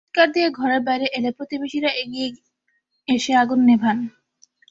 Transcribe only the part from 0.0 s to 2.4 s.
তিনি চিৎকার দিয়ে ঘরের বাইরে এলে প্রতিবেশীরা এগিয়ে